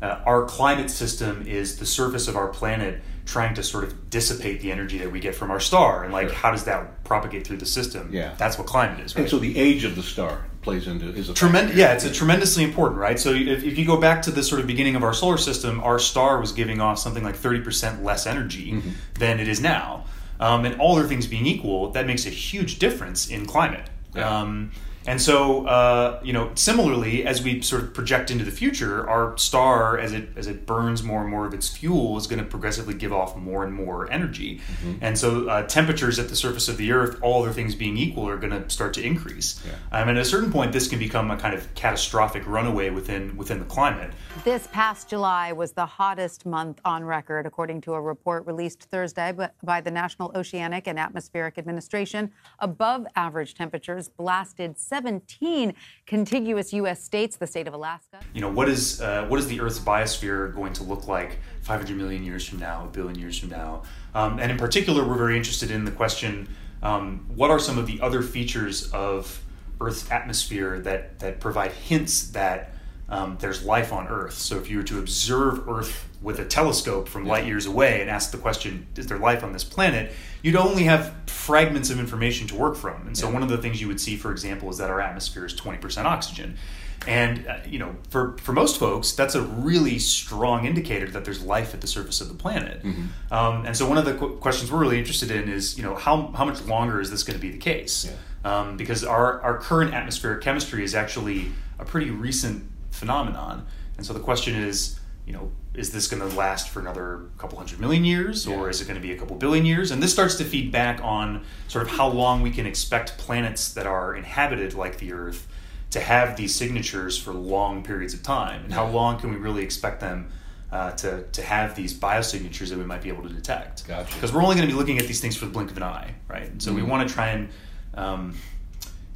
uh, 0.01 0.19
our 0.25 0.45
climate 0.45 0.89
system 0.89 1.45
is 1.47 1.77
the 1.77 1.85
surface 1.85 2.27
of 2.27 2.35
our 2.35 2.47
planet 2.47 3.01
trying 3.25 3.53
to 3.53 3.63
sort 3.63 3.83
of 3.83 4.09
dissipate 4.09 4.61
the 4.61 4.71
energy 4.71 4.97
that 4.97 5.11
we 5.11 5.19
get 5.19 5.35
from 5.35 5.51
our 5.51 5.59
star 5.59 6.03
and 6.03 6.11
like 6.11 6.27
Sure. 6.27 6.37
how 6.37 6.51
does 6.51 6.63
that 6.63 7.03
propagate 7.03 7.45
through 7.45 7.57
the 7.57 7.65
system? 7.67 8.09
Yeah. 8.11 8.33
That's 8.37 8.57
what 8.57 8.65
climate 8.67 8.99
is, 8.99 9.15
right? 9.15 9.21
And 9.21 9.29
so 9.29 9.37
the 9.37 9.55
age 9.57 9.83
of 9.83 9.95
the 9.95 10.01
star 10.03 10.45
plays 10.63 10.87
into 10.87 11.07
is 11.09 11.29
a 11.29 11.33
Tremendous, 11.33 11.75
yeah, 11.75 11.93
it's 11.93 12.03
a 12.03 12.11
tremendously 12.11 12.63
important, 12.63 12.99
right? 12.99 13.19
So 13.19 13.31
if, 13.31 13.63
if 13.63 13.77
you 13.77 13.85
go 13.85 13.97
back 14.01 14.23
to 14.23 14.31
the 14.31 14.41
sort 14.43 14.59
of 14.59 14.67
beginning 14.67 14.95
of 14.95 15.03
our 15.03 15.13
solar 15.13 15.37
system, 15.37 15.79
our 15.81 15.99
star 15.99 16.39
was 16.39 16.51
giving 16.51 16.81
off 16.81 16.97
something 16.99 17.23
like 17.23 17.35
thirty 17.35 17.61
percent 17.61 18.03
less 18.03 18.25
energy 18.27 18.81
than 19.19 19.39
it 19.39 19.47
is 19.47 19.59
now, 19.61 20.05
um, 20.39 20.65
and 20.65 20.79
all 20.79 20.97
other 20.97 21.07
things 21.07 21.25
being 21.27 21.45
equal, 21.45 21.91
that 21.91 22.05
makes 22.07 22.25
a 22.25 22.29
huge 22.29 22.79
difference 22.79 23.29
in 23.29 23.45
climate. 23.45 23.89
Yeah. 24.15 24.41
Um, 24.41 24.71
and 25.07 25.21
so, 25.21 25.65
uh, 25.65 26.19
you 26.23 26.33
know, 26.33 26.51
similarly, 26.55 27.25
as 27.25 27.41
we 27.41 27.61
sort 27.61 27.83
of 27.83 27.93
project 27.93 28.29
into 28.29 28.43
the 28.43 28.51
future, 28.51 29.09
our 29.09 29.37
star, 29.37 29.97
as 29.97 30.13
it 30.13 30.29
as 30.35 30.47
it 30.47 30.65
burns 30.65 31.03
more 31.03 31.21
and 31.21 31.29
more 31.29 31.45
of 31.45 31.53
its 31.53 31.69
fuel, 31.69 32.17
is 32.17 32.27
going 32.27 32.39
to 32.39 32.45
progressively 32.45 32.93
give 32.93 33.11
off 33.11 33.35
more 33.35 33.63
and 33.63 33.73
more 33.73 34.11
energy. 34.11 34.61
And 35.01 35.17
so, 35.17 35.47
uh, 35.47 35.63
temperatures 35.63 36.19
at 36.19 36.29
the 36.29 36.35
surface 36.35 36.67
of 36.67 36.77
the 36.77 36.91
Earth, 36.91 37.17
all 37.21 37.43
other 37.43 37.53
things 37.53 37.75
being 37.75 37.97
equal, 37.97 38.27
are 38.27 38.37
going 38.37 38.51
to 38.51 38.69
start 38.69 38.93
to 38.95 39.03
increase. 39.03 39.61
Um, 39.91 40.09
and 40.09 40.17
at 40.17 40.21
a 40.21 40.25
certain 40.25 40.51
point, 40.51 40.71
this 40.71 40.87
can 40.87 40.99
become 40.99 41.31
a 41.31 41.37
kind 41.37 41.53
of 41.53 41.73
catastrophic 41.75 42.45
runaway 42.47 42.89
within 42.89 43.35
within 43.37 43.59
the 43.59 43.65
climate. 43.65 44.11
This 44.43 44.67
past 44.71 45.09
July 45.09 45.51
was 45.51 45.71
the 45.71 45.85
hottest 45.85 46.45
month 46.45 46.79
on 46.85 47.03
record, 47.03 47.45
according 47.45 47.81
to 47.81 47.93
a 47.93 48.01
report 48.01 48.45
released 48.45 48.83
Thursday 48.83 49.33
by 49.63 49.81
the 49.81 49.91
National 49.91 50.31
Oceanic 50.35 50.87
and 50.87 50.99
Atmospheric 50.99 51.57
Administration. 51.57 52.31
Above 52.59 53.05
average 53.15 53.55
temperatures 53.55 54.09
blasted 54.09 54.77
17 54.91 55.73
contiguous 56.05 56.73
U.S. 56.73 57.01
states, 57.01 57.37
the 57.37 57.47
state 57.47 57.65
of 57.65 57.73
Alaska. 57.73 58.19
You 58.33 58.41
know, 58.41 58.51
what 58.51 58.67
is 58.67 59.01
uh, 59.01 59.25
what 59.29 59.39
is 59.39 59.47
the 59.47 59.61
Earth's 59.61 59.79
biosphere 59.79 60.53
going 60.53 60.73
to 60.73 60.83
look 60.83 61.07
like 61.07 61.39
500 61.61 61.95
million 61.95 62.25
years 62.25 62.45
from 62.45 62.59
now, 62.59 62.83
a 62.83 62.87
billion 62.87 63.17
years 63.17 63.39
from 63.39 63.49
now? 63.49 63.83
Um, 64.13 64.37
and 64.39 64.51
in 64.51 64.57
particular, 64.57 65.07
we're 65.07 65.17
very 65.17 65.37
interested 65.37 65.71
in 65.71 65.85
the 65.85 65.91
question: 65.91 66.53
um, 66.83 67.25
what 67.33 67.49
are 67.49 67.59
some 67.59 67.77
of 67.77 67.87
the 67.87 68.01
other 68.01 68.21
features 68.21 68.91
of 68.91 69.41
Earth's 69.79 70.11
atmosphere 70.11 70.81
that 70.81 71.19
that 71.19 71.39
provide 71.39 71.71
hints 71.71 72.27
that 72.31 72.73
um, 73.11 73.37
there's 73.41 73.63
life 73.63 73.91
on 73.91 74.07
Earth. 74.07 74.33
So 74.35 74.57
if 74.57 74.69
you 74.69 74.77
were 74.77 74.83
to 74.83 74.97
observe 74.97 75.67
Earth 75.67 76.07
with 76.21 76.39
a 76.39 76.45
telescope 76.45 77.09
from 77.09 77.25
light 77.25 77.45
years 77.45 77.65
away 77.65 77.99
and 77.99 78.09
ask 78.09 78.31
the 78.31 78.37
question, 78.37 78.87
is 78.95 79.07
there 79.07 79.17
life 79.17 79.43
on 79.43 79.51
this 79.51 79.65
planet? 79.65 80.13
You'd 80.41 80.55
only 80.55 80.83
have 80.83 81.13
fragments 81.27 81.89
of 81.89 81.99
information 81.99 82.47
to 82.47 82.55
work 82.55 82.77
from. 82.77 83.05
And 83.07 83.17
so 83.17 83.27
yeah. 83.27 83.33
one 83.33 83.43
of 83.43 83.49
the 83.49 83.57
things 83.57 83.81
you 83.81 83.89
would 83.89 83.99
see, 83.99 84.15
for 84.15 84.31
example, 84.31 84.69
is 84.69 84.77
that 84.77 84.89
our 84.89 85.01
atmosphere 85.01 85.45
is 85.45 85.53
20% 85.53 86.05
oxygen. 86.05 86.57
And 87.05 87.47
uh, 87.47 87.57
you 87.65 87.79
know, 87.79 87.95
for 88.09 88.37
for 88.37 88.53
most 88.53 88.79
folks, 88.79 89.13
that's 89.13 89.33
a 89.33 89.41
really 89.41 89.97
strong 89.97 90.65
indicator 90.65 91.07
that 91.07 91.25
there's 91.25 91.43
life 91.43 91.73
at 91.73 91.81
the 91.81 91.87
surface 91.87 92.21
of 92.21 92.27
the 92.27 92.35
planet. 92.35 92.83
Mm-hmm. 92.83 93.33
Um, 93.33 93.65
and 93.65 93.75
so, 93.75 93.89
one 93.89 93.97
of 93.97 94.05
the 94.05 94.13
qu- 94.13 94.37
questions 94.37 94.71
we're 94.71 94.81
really 94.81 94.99
interested 94.99 95.31
in 95.31 95.49
is, 95.49 95.77
you 95.77 95.83
know, 95.83 95.95
how 95.95 96.27
how 96.27 96.45
much 96.45 96.61
longer 96.65 97.01
is 97.01 97.09
this 97.09 97.23
going 97.23 97.35
to 97.35 97.41
be 97.41 97.49
the 97.49 97.57
case? 97.57 98.05
Yeah. 98.05 98.59
Um, 98.59 98.77
because 98.77 99.03
our 99.03 99.41
our 99.41 99.57
current 99.57 99.95
atmospheric 99.95 100.43
chemistry 100.43 100.83
is 100.83 100.93
actually 100.93 101.51
a 101.79 101.85
pretty 101.85 102.11
recent 102.11 102.70
phenomenon. 102.91 103.65
And 103.97 104.05
so 104.05 104.13
the 104.13 104.19
question 104.19 104.55
is, 104.55 104.99
you 105.25 105.33
know, 105.33 105.51
is 105.73 105.91
this 105.91 106.07
going 106.07 106.27
to 106.27 106.35
last 106.35 106.69
for 106.69 106.79
another 106.79 107.29
couple 107.37 107.57
hundred 107.57 107.79
million 107.79 108.03
years 108.03 108.45
or 108.45 108.69
is 108.69 108.81
it 108.81 108.85
going 108.85 108.99
to 108.99 109.01
be 109.01 109.13
a 109.13 109.17
couple 109.17 109.35
billion 109.37 109.65
years? 109.65 109.91
And 109.91 110.03
this 110.03 110.11
starts 110.11 110.35
to 110.35 110.43
feed 110.43 110.71
back 110.71 111.01
on 111.01 111.43
sort 111.67 111.85
of 111.85 111.91
how 111.91 112.07
long 112.07 112.41
we 112.41 112.51
can 112.51 112.65
expect 112.65 113.17
planets 113.17 113.73
that 113.73 113.87
are 113.87 114.15
inhabited 114.15 114.73
like 114.73 114.97
the 114.97 115.13
Earth 115.13 115.47
to 115.91 115.99
have 115.99 116.35
these 116.37 116.55
signatures 116.55 117.17
for 117.17 117.33
long 117.33 117.83
periods 117.83 118.13
of 118.13 118.23
time. 118.23 118.63
And 118.63 118.73
how 118.73 118.87
long 118.87 119.19
can 119.19 119.29
we 119.29 119.37
really 119.37 119.63
expect 119.63 119.99
them 119.99 120.31
uh, 120.71 120.91
to, 120.91 121.23
to 121.23 121.41
have 121.41 121.75
these 121.75 121.93
biosignatures 121.93 122.69
that 122.69 122.77
we 122.77 122.85
might 122.85 123.01
be 123.01 123.09
able 123.09 123.23
to 123.23 123.29
detect? 123.29 123.87
Gotcha. 123.87 124.13
Because 124.13 124.33
we're 124.33 124.41
only 124.43 124.55
going 124.55 124.67
to 124.67 124.73
be 124.73 124.77
looking 124.77 124.97
at 124.99 125.07
these 125.07 125.21
things 125.21 125.35
for 125.35 125.45
the 125.45 125.51
blink 125.51 125.69
of 125.69 125.77
an 125.77 125.83
eye, 125.83 126.15
right? 126.27 126.49
And 126.49 126.61
so 126.61 126.71
mm-hmm. 126.71 126.83
we 126.83 126.89
want 126.89 127.07
to 127.07 127.13
try 127.13 127.29
and 127.29 127.49
um, 127.93 128.35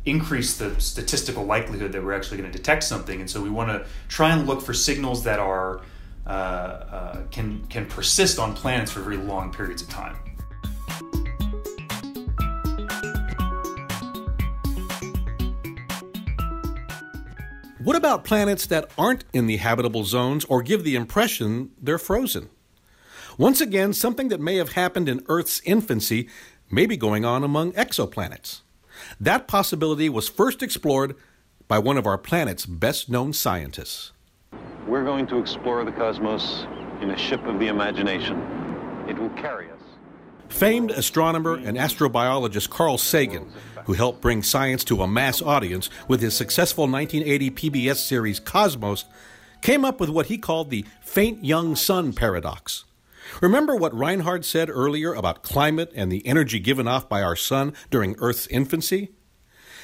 increase 0.06 0.58
the 0.58 0.80
statistical 0.80 1.44
likelihood 1.44 1.92
that 1.92 2.04
we're 2.04 2.14
actually 2.14 2.38
going 2.38 2.52
to 2.52 2.58
detect 2.58 2.84
something. 2.84 3.20
And 3.20 3.30
so 3.30 3.42
we 3.42 3.50
want 3.50 3.70
to 3.70 3.86
try 4.08 4.32
and 4.32 4.48
look 4.48 4.62
for 4.62 4.74
signals 4.74 5.24
that 5.24 5.40
are 5.40 5.82
uh, 6.28 6.30
uh, 6.30 7.22
can 7.30 7.64
can 7.68 7.86
persist 7.86 8.40
on 8.40 8.54
planets 8.56 8.92
for 8.92 9.02
very 9.02 9.18
long 9.18 9.52
periods 9.52 9.82
of 9.82 9.90
time. 9.90 10.16
What 17.86 17.96
about 17.96 18.24
planets 18.24 18.66
that 18.68 18.90
aren't 18.98 19.26
in 19.32 19.46
the 19.46 19.58
habitable 19.58 20.06
zones 20.06 20.44
or 20.46 20.64
give 20.64 20.84
the 20.84 20.96
impression 20.96 21.70
they're 21.80 22.00
frozen? 22.00 22.50
Once 23.38 23.62
again, 23.62 23.94
something 23.94 24.30
that 24.30 24.40
may 24.40 24.56
have 24.56 24.72
happened 24.72 25.08
in 25.08 25.22
Earth's 25.28 25.62
infancy 25.66 26.28
may 26.72 26.88
be 26.88 26.98
going 26.98 27.26
on 27.26 27.44
among 27.44 27.74
exoplanets. 27.74 28.62
That 29.20 29.48
possibility 29.48 30.10
was 30.10 30.28
first 30.28 30.62
explored 30.62 31.16
by 31.68 31.80
one 31.80 31.98
of 31.98 32.06
our 32.06 32.18
planet's 32.18 32.66
best 32.66 33.10
known 33.10 33.34
scientists. 33.34 34.12
We're 34.88 35.04
going 35.04 35.28
to 35.28 35.40
explore 35.40 35.84
the 35.84 35.92
cosmos 35.92 36.66
in 37.02 37.12
a 37.12 37.18
ship 37.18 37.44
of 37.46 37.60
the 37.60 37.68
imagination. 37.68 38.40
It 39.08 39.18
will 39.18 39.30
carry 39.30 39.70
us. 39.72 39.80
Famed 40.50 40.92
astronomer 40.92 41.56
and 41.56 41.78
astrobiologist 41.78 42.70
Carl 42.70 42.98
Sagan, 42.98 43.52
who 43.86 43.94
helped 43.94 44.22
bring 44.22 44.44
science 44.44 44.84
to 44.86 45.02
a 45.02 45.08
mass 45.08 45.42
audience 45.42 45.90
with 46.08 46.22
his 46.22 46.36
successful 46.36 46.88
1980 46.88 47.52
PBS 47.52 47.98
series 47.98 48.40
Cosmos, 48.40 49.06
came 49.62 49.84
up 49.84 50.00
with 50.00 50.10
what 50.10 50.28
he 50.28 50.38
called 50.38 50.70
the 50.70 50.86
faint 51.02 51.44
young 51.44 51.76
sun 51.76 52.14
paradox. 52.14 52.86
Remember 53.42 53.76
what 53.76 53.98
Reinhard 53.98 54.46
said 54.46 54.70
earlier 54.70 55.14
about 55.14 55.44
climate 55.44 55.92
and 55.96 56.12
the 56.12 56.26
energy 56.26 56.60
given 56.60 56.88
off 56.88 57.10
by 57.10 57.22
our 57.22 57.36
sun 57.36 57.74
during 57.90 58.16
Earth's 58.20 58.48
infancy? 58.48 59.12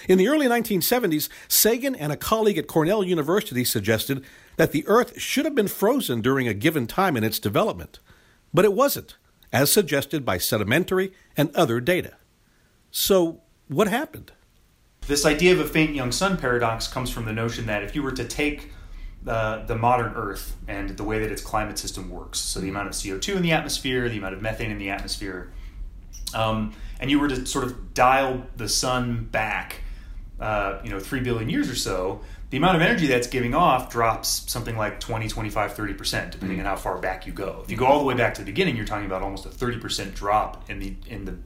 In 0.07 0.17
the 0.17 0.27
early 0.27 0.47
1970s, 0.47 1.29
Sagan 1.47 1.95
and 1.95 2.11
a 2.11 2.17
colleague 2.17 2.57
at 2.57 2.67
Cornell 2.67 3.03
University 3.03 3.63
suggested 3.63 4.23
that 4.57 4.71
the 4.71 4.85
Earth 4.87 5.19
should 5.19 5.45
have 5.45 5.55
been 5.55 5.67
frozen 5.67 6.21
during 6.21 6.47
a 6.47 6.53
given 6.53 6.87
time 6.87 7.15
in 7.15 7.23
its 7.23 7.39
development. 7.39 7.99
But 8.53 8.65
it 8.65 8.73
wasn't, 8.73 9.17
as 9.53 9.71
suggested 9.71 10.25
by 10.25 10.37
sedimentary 10.37 11.13
and 11.37 11.55
other 11.55 11.79
data. 11.79 12.15
So, 12.89 13.41
what 13.67 13.87
happened? 13.87 14.31
This 15.07 15.25
idea 15.25 15.53
of 15.53 15.59
a 15.59 15.65
faint 15.65 15.95
young 15.95 16.11
sun 16.11 16.37
paradox 16.37 16.87
comes 16.87 17.09
from 17.09 17.25
the 17.25 17.33
notion 17.33 17.65
that 17.67 17.83
if 17.83 17.95
you 17.95 18.03
were 18.03 18.11
to 18.11 18.25
take 18.25 18.71
the, 19.23 19.63
the 19.67 19.75
modern 19.75 20.13
Earth 20.13 20.55
and 20.67 20.89
the 20.89 21.03
way 21.03 21.19
that 21.19 21.31
its 21.31 21.41
climate 21.41 21.77
system 21.77 22.09
works. 22.09 22.39
So 22.39 22.59
the 22.59 22.69
amount 22.69 22.87
of 22.87 22.93
CO2 22.93 23.35
in 23.35 23.41
the 23.41 23.51
atmosphere, 23.51 24.09
the 24.09 24.17
amount 24.17 24.33
of 24.33 24.41
methane 24.41 24.71
in 24.71 24.77
the 24.77 24.89
atmosphere, 24.89 25.51
um, 26.33 26.73
and 26.99 27.11
you 27.11 27.19
were 27.19 27.27
to 27.27 27.45
sort 27.45 27.65
of 27.65 27.93
dial 27.93 28.45
the 28.57 28.69
sun 28.69 29.25
back, 29.25 29.81
uh, 30.39 30.79
you 30.83 30.89
know, 30.89 30.99
three 30.99 31.19
billion 31.19 31.49
years 31.49 31.69
or 31.69 31.75
so, 31.75 32.21
the 32.49 32.57
amount 32.57 32.75
of 32.75 32.81
energy 32.81 33.07
that's 33.07 33.27
giving 33.27 33.55
off 33.55 33.91
drops 33.91 34.51
something 34.51 34.75
like 34.75 34.99
20, 34.99 35.27
25, 35.27 35.73
30%, 35.73 36.31
depending 36.31 36.57
mm-hmm. 36.57 36.59
on 36.59 36.65
how 36.65 36.75
far 36.75 36.97
back 36.97 37.25
you 37.25 37.31
go. 37.31 37.61
If 37.63 37.71
you 37.71 37.77
go 37.77 37.85
all 37.85 37.99
the 37.99 38.05
way 38.05 38.13
back 38.13 38.33
to 38.35 38.41
the 38.41 38.45
beginning, 38.45 38.75
you're 38.75 38.85
talking 38.85 39.05
about 39.05 39.21
almost 39.21 39.45
a 39.45 39.49
30% 39.49 40.13
drop 40.13 40.69
in 40.69 40.79
the 40.79 40.95
in 41.07 41.25
the 41.25 41.37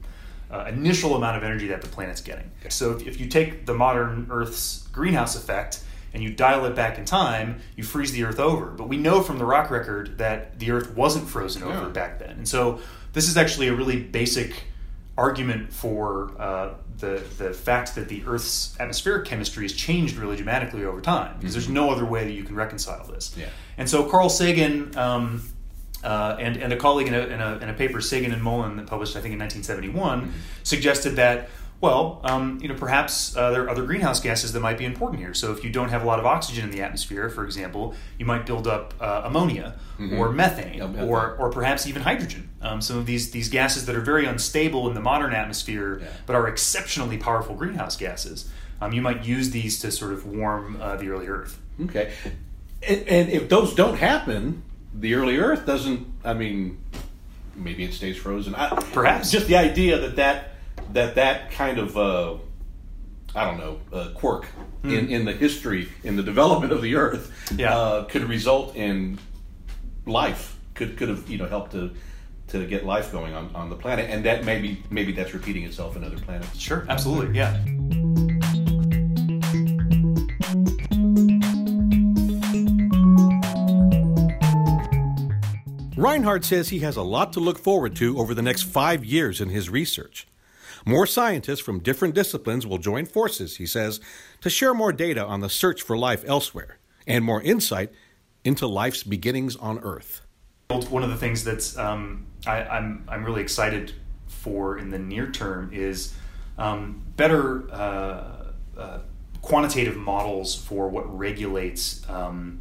uh, 0.50 0.64
initial 0.68 1.16
amount 1.16 1.36
of 1.36 1.44
energy 1.44 1.68
that 1.68 1.82
the 1.82 1.88
planet's 1.88 2.20
getting. 2.20 2.50
Okay. 2.60 2.70
So 2.70 2.92
if, 2.92 3.06
if 3.06 3.20
you 3.20 3.26
take 3.26 3.66
the 3.66 3.74
modern 3.74 4.26
Earth's 4.30 4.86
greenhouse 4.92 5.36
effect 5.36 5.80
and 6.16 6.24
you 6.24 6.30
dial 6.30 6.64
it 6.64 6.74
back 6.74 6.96
in 6.96 7.04
time, 7.04 7.60
you 7.76 7.84
freeze 7.84 8.10
the 8.10 8.24
Earth 8.24 8.40
over. 8.40 8.70
But 8.70 8.88
we 8.88 8.96
know 8.96 9.20
from 9.20 9.36
the 9.36 9.44
rock 9.44 9.70
record 9.70 10.16
that 10.16 10.58
the 10.58 10.70
Earth 10.70 10.96
wasn't 10.96 11.28
frozen 11.28 11.62
over 11.62 11.90
back 11.90 12.18
then. 12.18 12.30
And 12.30 12.48
so 12.48 12.80
this 13.12 13.28
is 13.28 13.36
actually 13.36 13.68
a 13.68 13.74
really 13.74 14.00
basic 14.00 14.64
argument 15.18 15.70
for 15.70 16.32
uh, 16.40 16.72
the 16.96 17.22
the 17.36 17.52
fact 17.52 17.94
that 17.96 18.08
the 18.08 18.22
Earth's 18.26 18.74
atmospheric 18.80 19.26
chemistry 19.26 19.64
has 19.64 19.74
changed 19.74 20.16
really 20.16 20.36
dramatically 20.36 20.86
over 20.86 21.02
time 21.02 21.36
because 21.38 21.50
mm-hmm. 21.50 21.60
there's 21.60 21.68
no 21.68 21.90
other 21.90 22.06
way 22.06 22.24
that 22.24 22.32
you 22.32 22.44
can 22.44 22.56
reconcile 22.56 23.06
this. 23.06 23.34
Yeah. 23.36 23.48
And 23.76 23.88
so 23.88 24.08
Carl 24.08 24.30
Sagan 24.30 24.96
um, 24.96 25.42
uh, 26.02 26.38
and 26.40 26.56
and 26.56 26.72
a 26.72 26.76
colleague 26.76 27.08
in 27.08 27.14
a, 27.14 27.26
in 27.26 27.40
a, 27.42 27.58
in 27.58 27.68
a 27.68 27.74
paper 27.74 28.00
Sagan 28.00 28.32
and 28.32 28.42
Mullen 28.42 28.78
that 28.78 28.86
published 28.86 29.16
I 29.16 29.20
think 29.20 29.34
in 29.34 29.38
1971 29.40 30.22
mm-hmm. 30.22 30.30
suggested 30.62 31.16
that 31.16 31.50
well, 31.80 32.20
um, 32.24 32.58
you 32.62 32.68
know, 32.68 32.74
perhaps 32.74 33.36
uh, 33.36 33.50
there 33.50 33.64
are 33.64 33.70
other 33.70 33.84
greenhouse 33.84 34.18
gases 34.20 34.52
that 34.52 34.60
might 34.60 34.78
be 34.78 34.86
important 34.86 35.20
here. 35.20 35.34
So 35.34 35.52
if 35.52 35.62
you 35.62 35.70
don't 35.70 35.90
have 35.90 36.02
a 36.02 36.06
lot 36.06 36.18
of 36.18 36.24
oxygen 36.24 36.64
in 36.64 36.70
the 36.70 36.80
atmosphere, 36.80 37.28
for 37.28 37.44
example, 37.44 37.94
you 38.18 38.24
might 38.24 38.46
build 38.46 38.66
up 38.66 38.94
uh, 39.00 39.22
ammonia 39.24 39.74
mm-hmm. 39.98 40.18
or 40.18 40.32
methane 40.32 40.80
or, 40.80 41.36
or 41.36 41.50
perhaps 41.50 41.86
even 41.86 42.02
hydrogen. 42.02 42.48
Um, 42.62 42.80
some 42.80 42.96
of 42.96 43.06
these 43.06 43.30
these 43.30 43.48
gases 43.48 43.86
that 43.86 43.94
are 43.94 44.00
very 44.00 44.26
unstable 44.26 44.88
in 44.88 44.94
the 44.94 45.00
modern 45.00 45.34
atmosphere, 45.34 46.00
yeah. 46.00 46.08
but 46.24 46.34
are 46.34 46.48
exceptionally 46.48 47.18
powerful 47.18 47.54
greenhouse 47.54 47.96
gases. 47.96 48.50
Um, 48.80 48.92
you 48.92 49.02
might 49.02 49.24
use 49.24 49.50
these 49.50 49.78
to 49.80 49.92
sort 49.92 50.12
of 50.12 50.26
warm 50.26 50.80
uh, 50.80 50.96
the 50.96 51.08
early 51.10 51.28
Earth. 51.28 51.60
Okay, 51.84 52.12
and, 52.82 53.06
and 53.06 53.30
if 53.30 53.48
those 53.48 53.74
don't 53.74 53.96
happen, 53.96 54.62
the 54.94 55.14
early 55.14 55.36
Earth 55.36 55.66
doesn't. 55.66 56.06
I 56.24 56.34
mean, 56.34 56.82
maybe 57.54 57.84
it 57.84 57.94
stays 57.94 58.16
frozen. 58.16 58.54
I, 58.54 58.68
perhaps 58.92 59.30
just 59.30 59.46
the 59.46 59.56
idea 59.56 59.98
that 60.00 60.16
that 60.16 60.55
that 60.96 61.14
that 61.16 61.50
kind 61.50 61.78
of 61.78 61.96
uh, 61.96 62.34
I 63.34 63.44
don't 63.44 63.58
know 63.58 63.80
uh, 63.92 64.10
quirk 64.14 64.46
mm. 64.82 64.98
in 64.98 65.10
in 65.10 65.24
the 65.26 65.32
history 65.32 65.88
in 66.02 66.16
the 66.16 66.22
development 66.22 66.72
of 66.72 66.80
the 66.80 66.96
Earth 66.96 67.52
yeah. 67.54 67.76
uh, 67.76 68.04
could 68.04 68.24
result 68.24 68.74
in 68.74 69.18
life 70.06 70.58
could 70.74 70.96
could 70.96 71.08
have 71.08 71.28
you 71.28 71.36
know 71.36 71.46
helped 71.46 71.72
to 71.72 71.92
to 72.48 72.64
get 72.64 72.86
life 72.86 73.12
going 73.12 73.34
on, 73.34 73.54
on 73.54 73.68
the 73.68 73.76
planet 73.76 74.08
and 74.08 74.24
that 74.24 74.44
maybe 74.44 74.82
maybe 74.88 75.12
that's 75.12 75.34
repeating 75.34 75.64
itself 75.64 75.96
in 75.96 76.04
other 76.04 76.18
planets 76.18 76.56
sure 76.58 76.86
absolutely 76.88 77.36
yeah 77.36 77.62
Reinhard 85.98 86.44
says 86.44 86.68
he 86.68 86.80
has 86.80 86.96
a 86.96 87.02
lot 87.02 87.32
to 87.32 87.40
look 87.40 87.58
forward 87.58 87.96
to 87.96 88.18
over 88.18 88.34
the 88.34 88.42
next 88.42 88.62
five 88.64 89.02
years 89.02 89.40
in 89.40 89.48
his 89.48 89.70
research. 89.70 90.26
More 90.88 91.04
scientists 91.04 91.58
from 91.58 91.80
different 91.80 92.14
disciplines 92.14 92.64
will 92.64 92.78
join 92.78 93.06
forces, 93.06 93.56
he 93.56 93.66
says, 93.66 93.98
to 94.40 94.48
share 94.48 94.72
more 94.72 94.92
data 94.92 95.24
on 95.24 95.40
the 95.40 95.50
search 95.50 95.82
for 95.82 95.98
life 95.98 96.22
elsewhere 96.28 96.78
and 97.08 97.24
more 97.24 97.42
insight 97.42 97.90
into 98.44 98.68
life's 98.68 99.02
beginnings 99.02 99.56
on 99.56 99.80
Earth. 99.80 100.22
One 100.68 101.02
of 101.02 101.10
the 101.10 101.16
things 101.16 101.42
that's 101.42 101.76
um, 101.76 102.26
I, 102.46 102.60
am 102.60 102.68
I'm, 102.70 103.04
I'm 103.08 103.24
really 103.24 103.42
excited 103.42 103.94
for 104.28 104.78
in 104.78 104.90
the 104.90 104.98
near 104.98 105.28
term 105.28 105.70
is 105.72 106.14
um, 106.56 107.02
better 107.16 107.68
uh, 107.72 108.52
uh, 108.78 108.98
quantitative 109.42 109.96
models 109.96 110.54
for 110.54 110.88
what 110.88 111.04
regulates 111.18 112.08
um, 112.08 112.60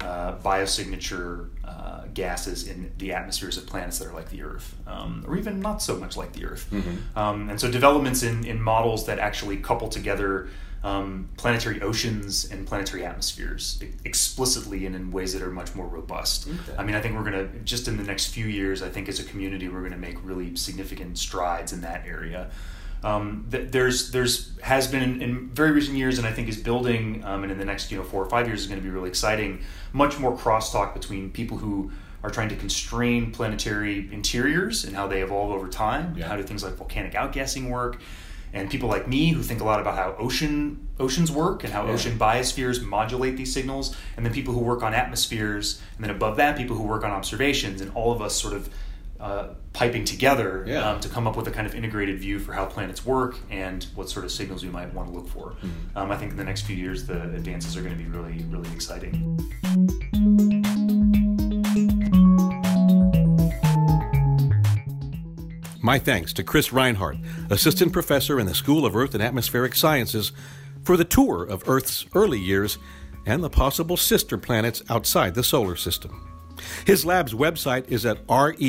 uh, 0.00 0.36
biosignature 0.38 1.50
uh, 1.64 2.02
gases 2.14 2.66
in 2.68 2.90
the 2.98 3.12
atmospheres 3.12 3.56
of 3.56 3.66
planets 3.66 3.98
that 3.98 4.08
are 4.08 4.14
like 4.14 4.30
the 4.30 4.42
Earth, 4.42 4.74
um, 4.86 5.24
or 5.26 5.36
even 5.36 5.60
not 5.60 5.82
so 5.82 5.96
much 5.96 6.16
like 6.16 6.32
the 6.32 6.44
Earth. 6.44 6.68
Mm-hmm. 6.70 7.18
Um, 7.18 7.50
and 7.50 7.60
so, 7.60 7.70
developments 7.70 8.22
in, 8.22 8.44
in 8.44 8.60
models 8.60 9.06
that 9.06 9.18
actually 9.18 9.58
couple 9.58 9.88
together 9.88 10.48
um, 10.82 11.28
planetary 11.36 11.82
oceans 11.82 12.50
and 12.50 12.66
planetary 12.66 13.04
atmospheres 13.04 13.82
explicitly 14.04 14.86
and 14.86 14.96
in 14.96 15.12
ways 15.12 15.34
that 15.34 15.42
are 15.42 15.50
much 15.50 15.74
more 15.74 15.86
robust. 15.86 16.48
Okay. 16.48 16.78
I 16.78 16.84
mean, 16.84 16.94
I 16.94 17.02
think 17.02 17.16
we're 17.16 17.30
going 17.30 17.52
to, 17.52 17.58
just 17.60 17.86
in 17.86 17.98
the 17.98 18.02
next 18.02 18.28
few 18.28 18.46
years, 18.46 18.82
I 18.82 18.88
think 18.88 19.08
as 19.08 19.20
a 19.20 19.24
community, 19.24 19.68
we're 19.68 19.80
going 19.80 19.92
to 19.92 19.98
make 19.98 20.16
really 20.24 20.56
significant 20.56 21.18
strides 21.18 21.72
in 21.72 21.82
that 21.82 22.06
area. 22.06 22.50
Um, 23.02 23.46
th- 23.50 23.70
there's 23.70 24.10
there's 24.10 24.58
has 24.60 24.86
been 24.86 25.02
in, 25.02 25.22
in, 25.22 25.48
very 25.48 25.72
recent 25.72 25.96
years, 25.96 26.18
and 26.18 26.26
I 26.26 26.32
think 26.32 26.48
is 26.48 26.58
building, 26.58 27.24
um, 27.24 27.42
and 27.42 27.52
in 27.52 27.58
the 27.58 27.64
next 27.64 27.90
you 27.90 27.98
know 27.98 28.04
four 28.04 28.22
or 28.22 28.28
five 28.28 28.46
years 28.46 28.60
is 28.60 28.66
going 28.66 28.80
to 28.80 28.84
be 28.84 28.90
really 28.90 29.08
exciting. 29.08 29.62
Much 29.92 30.18
more 30.18 30.36
crosstalk 30.36 30.92
between 30.92 31.30
people 31.30 31.56
who 31.56 31.90
are 32.22 32.30
trying 32.30 32.50
to 32.50 32.56
constrain 32.56 33.32
planetary 33.32 34.08
interiors 34.12 34.84
and 34.84 34.94
how 34.94 35.06
they 35.06 35.22
evolve 35.22 35.50
over 35.50 35.68
time. 35.68 36.14
Yeah. 36.16 36.28
How 36.28 36.36
do 36.36 36.42
things 36.42 36.62
like 36.62 36.74
volcanic 36.74 37.14
outgassing 37.14 37.70
work? 37.70 37.98
and 38.52 38.70
people 38.70 38.88
like 38.88 39.06
me 39.06 39.28
who 39.28 39.42
think 39.42 39.60
a 39.60 39.64
lot 39.64 39.80
about 39.80 39.94
how 39.94 40.14
ocean 40.18 40.88
oceans 40.98 41.30
work 41.30 41.64
and 41.64 41.72
how 41.72 41.86
yeah. 41.86 41.92
ocean 41.92 42.18
biospheres 42.18 42.82
modulate 42.82 43.36
these 43.36 43.52
signals 43.52 43.96
and 44.16 44.26
then 44.26 44.32
people 44.32 44.52
who 44.52 44.60
work 44.60 44.82
on 44.82 44.92
atmospheres 44.92 45.80
and 45.96 46.04
then 46.04 46.10
above 46.10 46.36
that 46.36 46.56
people 46.56 46.76
who 46.76 46.82
work 46.82 47.04
on 47.04 47.10
observations 47.10 47.80
and 47.80 47.90
all 47.94 48.12
of 48.12 48.20
us 48.20 48.34
sort 48.34 48.54
of 48.54 48.68
uh, 49.20 49.48
piping 49.72 50.04
together 50.04 50.64
yeah. 50.66 50.90
um, 50.90 51.00
to 51.00 51.08
come 51.08 51.26
up 51.26 51.36
with 51.36 51.46
a 51.46 51.50
kind 51.50 51.66
of 51.66 51.74
integrated 51.74 52.18
view 52.18 52.38
for 52.38 52.52
how 52.52 52.64
planets 52.64 53.04
work 53.04 53.36
and 53.50 53.84
what 53.94 54.08
sort 54.08 54.24
of 54.24 54.32
signals 54.32 54.64
we 54.64 54.70
might 54.70 54.92
want 54.94 55.08
to 55.08 55.14
look 55.14 55.28
for. 55.28 55.50
Mm-hmm. 55.50 55.98
Um, 55.98 56.10
I 56.10 56.16
think 56.16 56.32
in 56.32 56.36
the 56.36 56.44
next 56.44 56.62
few 56.62 56.76
years 56.76 57.06
the 57.06 57.22
advances 57.22 57.76
are 57.76 57.82
going 57.82 57.96
to 57.96 58.02
be 58.02 58.08
really 58.08 58.44
really 58.48 58.70
exciting. 58.72 59.36
My 65.82 65.98
thanks 65.98 66.32
to 66.34 66.44
Chris 66.44 66.72
Reinhard, 66.72 67.18
Assistant 67.48 67.92
Professor 67.92 68.38
in 68.38 68.46
the 68.46 68.54
School 68.54 68.84
of 68.84 68.94
Earth 68.94 69.14
and 69.14 69.22
Atmospheric 69.22 69.74
Sciences, 69.74 70.30
for 70.84 70.96
the 70.96 71.04
tour 71.04 71.42
of 71.42 71.68
Earth's 71.68 72.06
early 72.14 72.38
years 72.38 72.78
and 73.26 73.42
the 73.42 73.50
possible 73.50 73.96
sister 73.96 74.38
planets 74.38 74.82
outside 74.88 75.34
the 75.34 75.42
solar 75.42 75.76
system. 75.76 76.39
His 76.84 77.04
lab's 77.04 77.34
website 77.34 77.90
is 77.90 78.06
at 78.06 78.18
r-e-i-n-h-a-r-d 78.28 78.68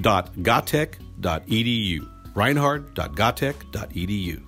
dot 0.00 0.34
gatech.edu, 0.34 2.10
reinhard.gatech.edu. 2.34 4.42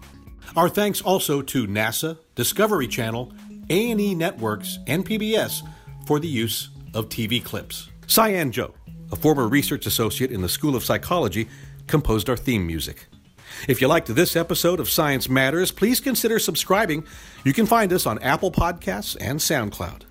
Our 0.56 0.68
thanks 0.68 1.00
also 1.02 1.42
to 1.42 1.66
NASA, 1.66 2.18
Discovery 2.34 2.88
Channel, 2.88 3.32
A&E 3.70 4.14
Networks, 4.14 4.78
and 4.86 5.06
PBS 5.06 5.62
for 6.06 6.18
the 6.18 6.28
use 6.28 6.70
of 6.94 7.08
TV 7.08 7.44
clips. 7.44 7.88
Cyan 8.06 8.50
Joe 8.50 8.72
a 9.12 9.16
former 9.16 9.48
research 9.48 9.86
associate 9.86 10.30
in 10.30 10.42
the 10.42 10.48
School 10.48 10.76
of 10.76 10.84
Psychology, 10.84 11.48
composed 11.86 12.28
our 12.28 12.36
theme 12.36 12.66
music. 12.66 13.06
If 13.66 13.80
you 13.80 13.88
liked 13.88 14.14
this 14.14 14.36
episode 14.36 14.78
of 14.78 14.90
Science 14.90 15.28
Matters, 15.28 15.72
please 15.72 16.00
consider 16.00 16.38
subscribing. 16.38 17.04
You 17.44 17.52
can 17.52 17.66
find 17.66 17.92
us 17.92 18.06
on 18.06 18.18
Apple 18.18 18.52
Podcasts 18.52 19.16
and 19.20 19.40
SoundCloud. 19.40 20.02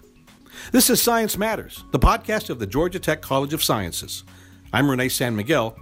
This 0.72 0.90
is 0.90 1.02
Science 1.02 1.38
Matters, 1.38 1.84
the 1.92 2.00
podcast 2.00 2.50
of 2.50 2.60
the 2.60 2.68
Georgia 2.68 3.00
Tech 3.00 3.22
College 3.22 3.54
of 3.54 3.64
Sciences. 3.64 4.24
I'm 4.74 4.88
Renay 4.88 5.12
San 5.12 5.36
Miguel. 5.36 5.78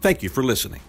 Thank 0.00 0.22
you 0.22 0.28
for 0.28 0.42
listening. 0.42 0.80